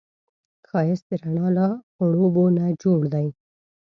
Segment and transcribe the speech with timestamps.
[0.67, 3.27] ښایست د رڼا له خړوبو نه جوړ دی